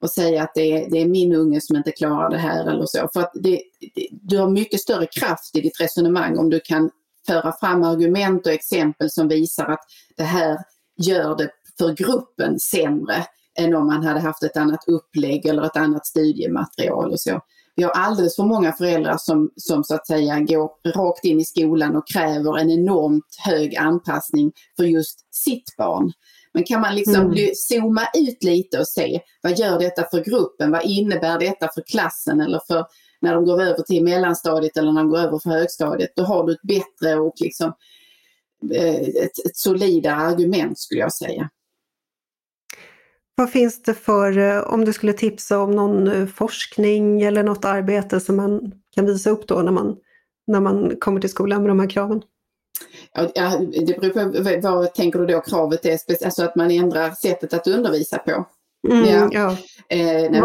[0.01, 2.87] och säga att det är, det är min unge som inte klarar det här eller
[2.87, 3.09] så.
[3.13, 3.63] För att det,
[3.95, 6.91] det, du har mycket större kraft i ditt resonemang om du kan
[7.27, 9.85] föra fram argument och exempel som visar att
[10.17, 10.59] det här
[10.99, 13.27] gör det för gruppen sämre
[13.59, 17.41] än om man hade haft ett annat upplägg eller ett annat studiematerial och så.
[17.79, 21.45] Vi har alldeles för många föräldrar som, som så att säga går rakt in i
[21.45, 26.13] skolan och kräver en enormt hög anpassning för just sitt barn.
[26.55, 27.51] Men kan man liksom mm.
[27.55, 30.71] zooma ut lite och se vad gör detta för gruppen?
[30.71, 32.87] Vad innebär detta för klassen eller för
[33.21, 36.11] när de går över till mellanstadiet eller när de går över för högstadiet?
[36.17, 37.73] Då har du ett bättre och liksom
[38.75, 41.51] eh, ett, ett solidare argument skulle jag säga.
[43.39, 47.65] Vad finns det för, eh, om du skulle tipsa om någon eh, forskning eller något
[47.65, 49.97] arbete som man kan visa upp då när man,
[50.47, 52.23] när man kommer till skolan med de här kraven?
[53.35, 57.55] Ja, det beror på vad tänker du då kravet är, alltså att man ändrar sättet
[57.55, 58.47] att undervisa på.
[58.89, 59.29] Mm, ja.
[59.33, 59.51] Ja.
[59.97, 60.43] Eh, nej,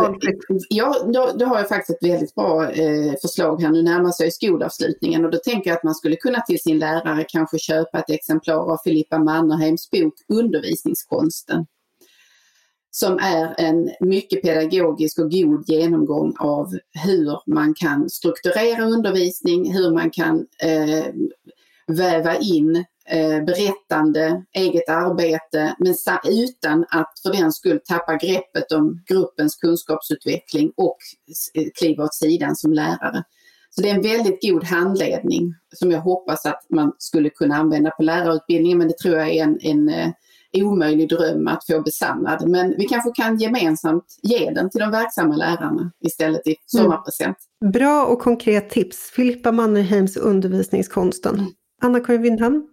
[0.70, 3.70] ja, då, då, har jag faktiskt ett väldigt bra eh, förslag här.
[3.70, 7.26] Nu närmar sig skolavslutningen och då tänker jag att man skulle kunna till sin lärare
[7.28, 11.66] kanske köpa ett exemplar av Filippa Mannerheims bok Undervisningskonsten
[12.96, 16.74] som är en mycket pedagogisk och god genomgång av
[17.04, 21.06] hur man kan strukturera undervisning, hur man kan eh,
[21.88, 22.76] väva in
[23.10, 25.96] eh, berättande, eget arbete, men
[26.28, 30.98] utan att för den skull tappa greppet om gruppens kunskapsutveckling och
[31.54, 33.24] eh, kliva åt sidan som lärare.
[33.70, 37.90] Så det är en väldigt god handledning som jag hoppas att man skulle kunna använda
[37.92, 40.10] på lärarutbildningen, men det tror jag är en, en eh,
[40.54, 42.50] omöjlig dröm att få besannad.
[42.50, 47.38] Men vi kanske kan gemensamt ge den till de verksamma lärarna istället i sommarpresent.
[47.62, 47.72] Mm.
[47.72, 48.98] Bra och konkret tips.
[48.98, 51.36] Filippa Mannerheims Undervisningskonsten.
[51.36, 51.52] Mm.
[51.82, 52.68] Anna-Karin Windham,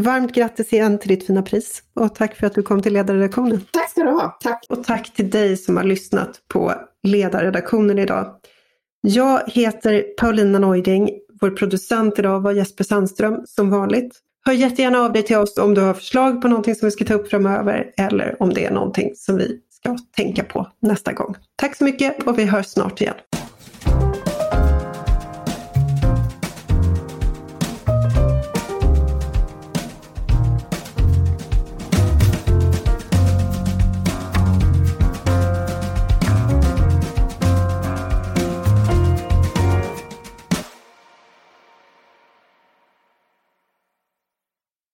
[0.00, 3.60] varmt grattis igen till ditt fina pris och tack för att du kom till ledarredaktionen.
[3.70, 4.38] Tack ska du ha.
[4.40, 4.66] Tack.
[4.68, 8.34] Och tack till dig som har lyssnat på ledarredaktionen idag.
[9.00, 11.10] Jag heter Paulina Neuding.
[11.40, 14.20] Vår producent idag var Jesper Sandström som vanligt.
[14.46, 17.04] Hör jättegärna av dig till oss om du har förslag på någonting som vi ska
[17.04, 21.34] ta upp framöver eller om det är någonting som vi ska tänka på nästa gång.
[21.56, 23.14] Tack så mycket och vi hörs snart igen.